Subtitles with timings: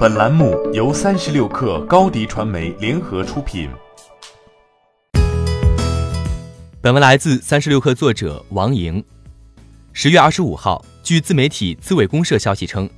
[0.00, 3.68] 本栏目由三十六氪高低传媒联合出品。
[6.80, 9.04] 本文来自三十六氪作者王莹。
[9.92, 12.88] 十月二十五号，据自媒体自卫公社消息称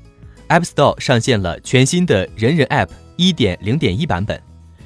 [0.48, 4.40] ，App Store 上线了全新的人人 App 一点零点一版本。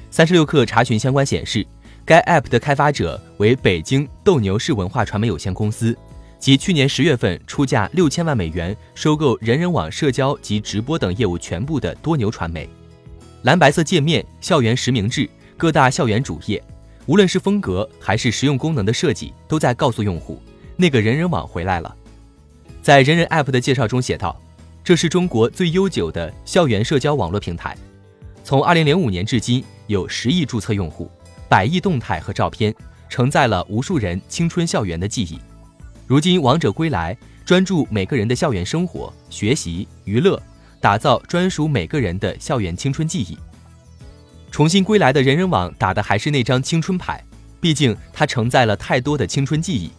[0.09, 1.63] 三十六氪查询相关显示，
[2.03, 5.95] 该 App 的开发者为北京斗牛士文化传媒有限公司。
[6.39, 12.69] 即去年十月份出价六千万美元收购人人网社交及直播等业务全部的多牛传媒，
[13.41, 16.63] 蓝白色界面、校园实名制、各大校园主页，
[17.07, 20.41] 无论是风格还是实用功能的设计，都在告诉用户，
[20.75, 21.93] 那个人人网回来了。
[22.83, 24.39] 在人人 App 的介绍中写道，
[24.83, 27.75] 这是中国最悠久的校园社交网络平台，
[28.43, 31.11] 从二零零五年至今有十亿注册用户，
[31.49, 32.73] 百亿动态和照片，
[33.09, 35.39] 承载了无数人青春校园的记忆。
[36.07, 40.41] 如今王者归来，专注每个人的校园生活、学习、娱乐，
[40.79, 43.37] 打造专属每个人的校园青春记忆。
[44.49, 47.21] 重新归来的人人网打的还是那张青春牌，
[47.59, 49.91] 毕竟它承载了太多的青春记忆。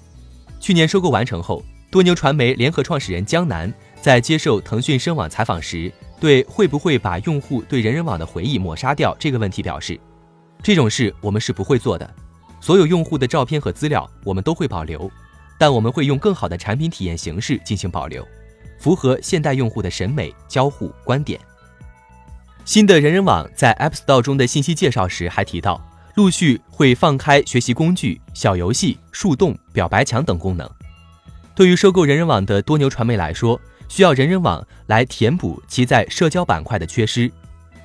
[0.59, 10.01] 去年收购完成后，多牛传媒联合创始人江南在接受腾讯深网采访时，对会不会把用户对人人网的回忆抹杀掉这个问题表示
[10.65, 12.11] ：“这种事我们是不会做的，
[12.63, 15.11] 所有用户的照片和资料我们都会保留。”
[15.59, 18.27] 但我们会用更好的产品体验形式进行保留，
[18.79, 21.39] 符合现代用户的审美、交互观点。
[22.65, 25.85] 新的人人网在 App Store 中的信息介绍时还提到，
[26.15, 30.69] 陆续会放开学习工具、小游戏、树洞、表白墙等功能。
[31.55, 37.31] 对于收购人人网的多牛传媒来说，需要人人网来填补其在社交板块的缺失。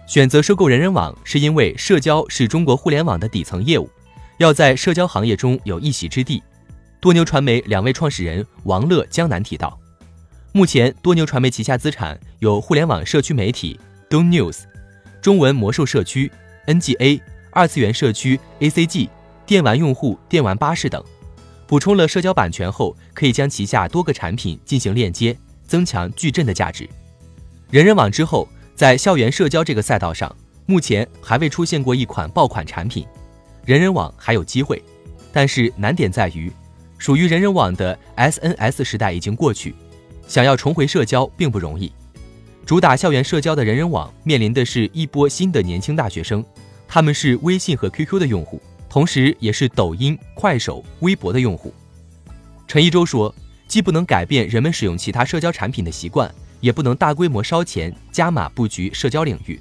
[0.06, 3.90] 选择收购人人网，是因为社交是中国互联网的底层业务，
[4.38, 6.44] 要在社交行业中有一席之地。
[7.04, 9.78] 多牛传媒两位创始人王乐、江南提到，
[10.54, 13.78] 目前多牛传媒旗下资产有互联网社区媒体
[14.09, 14.59] Don News、
[15.22, 16.31] 中文魔兽社区
[16.66, 17.20] NGA、
[17.52, 19.09] 二次元社区 ACG、
[19.46, 21.04] 电玩用户电玩巴士等。
[21.68, 25.38] 补充了社交版权后，可以将旗下多个产品进行链接，
[25.68, 26.90] 增强矩阵的价值。
[27.70, 30.34] 人人网之后，在校园社交这个赛道上，
[30.66, 33.06] 目前还未出现过一款爆款产品，
[33.66, 34.81] 人人网还有机会，
[35.34, 36.50] 但是难点在于。
[37.03, 39.75] 属于人人网的 SNS 时代已经过去，
[40.25, 41.91] 想要重回社交并不容易。
[42.66, 46.41] 主打校园社交的人人网面临的是一波新的年轻大学生，
[46.88, 51.74] 他们是微信和 QQ 的用户，同时也是抖音、快手、微博的用户。
[52.69, 53.35] 陈一舟说，
[53.68, 59.59] 既不能改变人们使用其他社交产品的习惯，也不能大规模烧钱加码布局社交领域。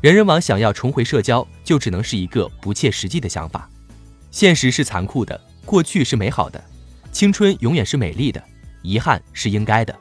[0.00, 3.70] 人人网想要重回社交，就只能是一个不切实际的想法。
[4.32, 5.40] 现实是残酷的。
[5.66, 6.62] 过去是美好的，
[7.10, 8.40] 青春永远是美丽的，
[8.82, 9.92] 遗憾是应该的。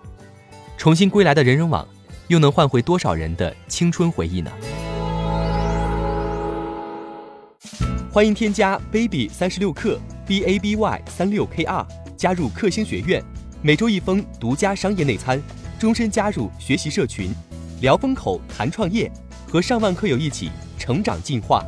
[0.78, 1.86] 重新归来的人人网，
[2.28, 4.52] 又能换回多少人的青春回忆呢？
[8.12, 13.24] 欢迎添加 baby 三十六克 b a b y 三六 k r 加入克星学院，
[13.64, 15.42] 每周一封独家商业内参，
[15.80, 17.34] 终身加入学习社群，
[17.82, 19.12] 聊风口谈创业，
[19.52, 21.66] 和上万课友一起成长进化。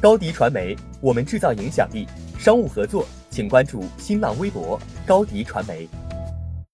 [0.00, 2.06] 高迪传媒，我们制造影响力。
[2.42, 4.76] 商务合作，请关注新浪微博
[5.06, 5.88] 高迪传媒。